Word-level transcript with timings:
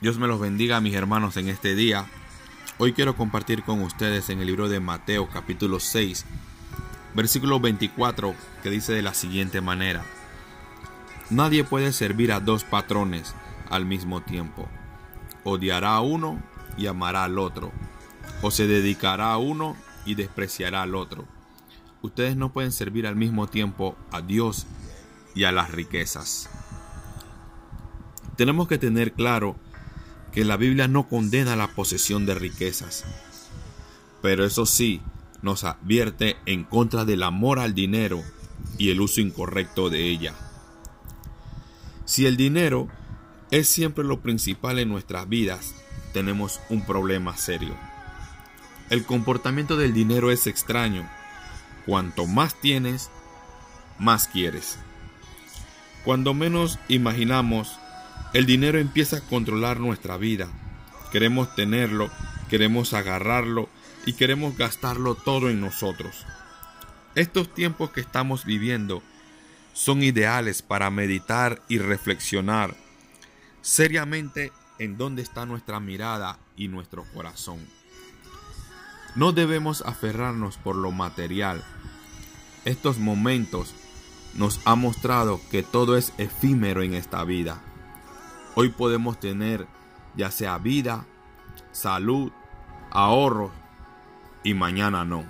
Dios 0.00 0.16
me 0.16 0.28
los 0.28 0.38
bendiga 0.38 0.80
mis 0.80 0.94
hermanos 0.94 1.36
en 1.38 1.48
este 1.48 1.74
día. 1.74 2.06
Hoy 2.78 2.92
quiero 2.92 3.16
compartir 3.16 3.64
con 3.64 3.82
ustedes 3.82 4.30
en 4.30 4.38
el 4.38 4.46
libro 4.46 4.68
de 4.68 4.78
Mateo 4.78 5.28
capítulo 5.28 5.80
6, 5.80 6.24
versículo 7.14 7.58
24, 7.58 8.32
que 8.62 8.70
dice 8.70 8.92
de 8.92 9.02
la 9.02 9.12
siguiente 9.12 9.60
manera. 9.60 10.04
Nadie 11.30 11.64
puede 11.64 11.92
servir 11.92 12.30
a 12.30 12.38
dos 12.38 12.62
patrones 12.62 13.34
al 13.70 13.86
mismo 13.86 14.20
tiempo. 14.20 14.68
Odiará 15.42 15.94
a 15.94 16.00
uno 16.00 16.40
y 16.76 16.86
amará 16.86 17.24
al 17.24 17.36
otro. 17.36 17.72
O 18.40 18.52
se 18.52 18.68
dedicará 18.68 19.32
a 19.32 19.38
uno 19.38 19.76
y 20.06 20.14
despreciará 20.14 20.82
al 20.82 20.94
otro. 20.94 21.24
Ustedes 22.02 22.36
no 22.36 22.52
pueden 22.52 22.70
servir 22.70 23.04
al 23.04 23.16
mismo 23.16 23.48
tiempo 23.48 23.96
a 24.12 24.20
Dios 24.20 24.68
y 25.34 25.42
a 25.42 25.50
las 25.50 25.72
riquezas. 25.72 26.48
Tenemos 28.36 28.68
que 28.68 28.78
tener 28.78 29.12
claro 29.12 29.56
que 30.32 30.44
la 30.44 30.56
Biblia 30.56 30.88
no 30.88 31.08
condena 31.08 31.56
la 31.56 31.68
posesión 31.68 32.26
de 32.26 32.34
riquezas, 32.34 33.04
pero 34.22 34.44
eso 34.44 34.66
sí 34.66 35.00
nos 35.42 35.64
advierte 35.64 36.36
en 36.46 36.64
contra 36.64 37.04
del 37.04 37.22
amor 37.22 37.58
al 37.58 37.74
dinero 37.74 38.22
y 38.76 38.90
el 38.90 39.00
uso 39.00 39.20
incorrecto 39.20 39.90
de 39.90 40.04
ella. 40.08 40.34
Si 42.04 42.26
el 42.26 42.36
dinero 42.36 42.88
es 43.50 43.68
siempre 43.68 44.04
lo 44.04 44.20
principal 44.20 44.78
en 44.78 44.88
nuestras 44.88 45.28
vidas, 45.28 45.74
tenemos 46.12 46.60
un 46.70 46.84
problema 46.84 47.36
serio. 47.36 47.74
El 48.90 49.04
comportamiento 49.04 49.76
del 49.76 49.92
dinero 49.92 50.30
es 50.30 50.46
extraño. 50.46 51.08
Cuanto 51.84 52.26
más 52.26 52.54
tienes, 52.54 53.10
más 53.98 54.28
quieres. 54.28 54.78
Cuando 56.04 56.32
menos 56.32 56.78
imaginamos, 56.88 57.78
el 58.34 58.46
dinero 58.46 58.78
empieza 58.78 59.18
a 59.18 59.20
controlar 59.20 59.80
nuestra 59.80 60.16
vida. 60.16 60.48
Queremos 61.12 61.54
tenerlo, 61.54 62.10
queremos 62.50 62.92
agarrarlo 62.92 63.68
y 64.04 64.12
queremos 64.12 64.56
gastarlo 64.56 65.14
todo 65.14 65.48
en 65.48 65.60
nosotros. 65.60 66.26
Estos 67.14 67.52
tiempos 67.54 67.90
que 67.90 68.00
estamos 68.00 68.44
viviendo 68.44 69.02
son 69.72 70.02
ideales 70.02 70.62
para 70.62 70.90
meditar 70.90 71.62
y 71.68 71.78
reflexionar 71.78 72.76
seriamente 73.62 74.52
en 74.78 74.96
dónde 74.96 75.22
está 75.22 75.46
nuestra 75.46 75.80
mirada 75.80 76.38
y 76.56 76.68
nuestro 76.68 77.04
corazón. 77.14 77.58
No 79.14 79.32
debemos 79.32 79.82
aferrarnos 79.82 80.56
por 80.58 80.76
lo 80.76 80.92
material. 80.92 81.64
Estos 82.64 82.98
momentos 82.98 83.74
nos 84.34 84.60
han 84.64 84.80
mostrado 84.80 85.40
que 85.50 85.62
todo 85.62 85.96
es 85.96 86.12
efímero 86.18 86.82
en 86.82 86.94
esta 86.94 87.24
vida. 87.24 87.62
Hoy 88.60 88.70
podemos 88.70 89.20
tener 89.20 89.68
ya 90.16 90.32
sea 90.32 90.58
vida, 90.58 91.06
salud, 91.70 92.32
ahorro 92.90 93.52
y 94.42 94.54
mañana 94.54 95.04
no. 95.04 95.24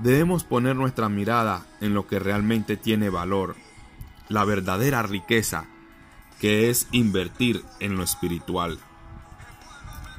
Debemos 0.00 0.44
poner 0.44 0.76
nuestra 0.76 1.08
mirada 1.08 1.64
en 1.80 1.94
lo 1.94 2.06
que 2.06 2.18
realmente 2.18 2.76
tiene 2.76 3.08
valor, 3.08 3.56
la 4.28 4.44
verdadera 4.44 5.02
riqueza, 5.02 5.64
que 6.40 6.68
es 6.68 6.88
invertir 6.92 7.64
en 7.80 7.96
lo 7.96 8.02
espiritual. 8.02 8.78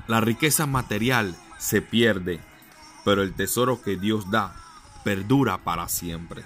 La 0.08 0.22
riqueza 0.22 0.66
material 0.66 1.36
se 1.60 1.84
pierde, 1.84 2.40
pero 3.04 3.22
el 3.22 3.36
tesoro 3.36 3.84
que 3.84 3.96
Dios 3.96 4.32
da 4.32 4.56
perdura 5.04 5.60
para 5.60 5.88
siempre. 5.88 6.46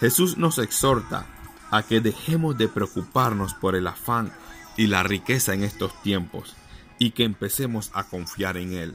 Jesús 0.00 0.36
nos 0.36 0.58
exhorta 0.58 1.24
a 1.72 1.82
que 1.82 2.00
dejemos 2.00 2.56
de 2.58 2.68
preocuparnos 2.68 3.54
por 3.54 3.74
el 3.74 3.86
afán 3.86 4.30
y 4.76 4.86
la 4.86 5.02
riqueza 5.02 5.54
en 5.54 5.64
estos 5.64 6.00
tiempos 6.02 6.54
y 6.98 7.12
que 7.12 7.24
empecemos 7.24 7.90
a 7.94 8.04
confiar 8.04 8.58
en 8.58 8.74
Él. 8.74 8.94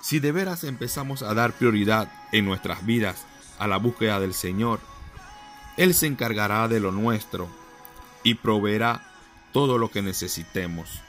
Si 0.00 0.20
de 0.20 0.30
veras 0.30 0.62
empezamos 0.62 1.22
a 1.22 1.34
dar 1.34 1.52
prioridad 1.52 2.10
en 2.30 2.44
nuestras 2.44 2.86
vidas 2.86 3.26
a 3.58 3.66
la 3.66 3.78
búsqueda 3.78 4.20
del 4.20 4.34
Señor, 4.34 4.78
Él 5.76 5.94
se 5.94 6.06
encargará 6.06 6.68
de 6.68 6.78
lo 6.78 6.92
nuestro 6.92 7.48
y 8.22 8.34
proveerá 8.34 9.02
todo 9.52 9.76
lo 9.76 9.90
que 9.90 10.00
necesitemos. 10.00 11.00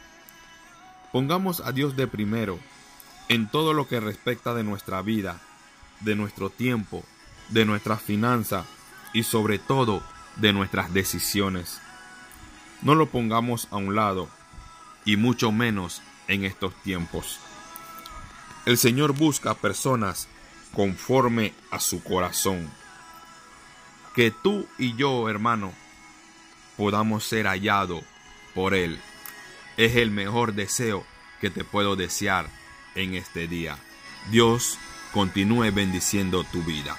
Pongamos 1.11 1.59
a 1.59 1.73
Dios 1.73 1.95
de 1.95 2.07
primero 2.07 2.57
en 3.29 3.47
todo 3.49 3.73
lo 3.73 3.87
que 3.87 3.99
respecta 3.99 4.55
de 4.55 4.63
nuestra 4.63 5.03
vida, 5.03 5.39
de 5.99 6.15
nuestro 6.15 6.49
tiempo, 6.49 7.03
de 7.49 7.65
nuestra 7.65 7.97
finanza 7.97 8.65
y 9.13 9.23
sobre 9.23 9.59
todo 9.59 10.01
de 10.35 10.53
nuestras 10.53 10.93
decisiones. 10.93 11.79
No 12.81 12.95
lo 12.95 13.07
pongamos 13.07 13.67
a 13.71 13.77
un 13.77 13.95
lado, 13.95 14.29
y 15.05 15.17
mucho 15.17 15.51
menos 15.51 16.01
en 16.27 16.43
estos 16.43 16.73
tiempos. 16.83 17.39
El 18.65 18.77
Señor 18.77 19.13
busca 19.13 19.53
personas 19.53 20.27
conforme 20.73 21.53
a 21.71 21.79
su 21.79 22.03
corazón. 22.03 22.69
Que 24.15 24.31
tú 24.31 24.67
y 24.77 24.95
yo, 24.95 25.29
hermano, 25.29 25.73
podamos 26.75 27.23
ser 27.23 27.45
hallados 27.45 28.03
por 28.53 28.73
Él. 28.73 28.99
Es 29.77 29.95
el 29.95 30.09
mejor 30.09 30.53
deseo 30.53 31.05
que 31.39 31.49
te 31.49 31.63
puedo 31.63 31.95
desear 31.95 32.47
en 32.95 33.13
este 33.13 33.47
día. 33.47 33.77
Dios 34.31 34.79
continúe 35.13 35.71
bendiciendo 35.71 36.43
tu 36.45 36.63
vida. 36.63 36.97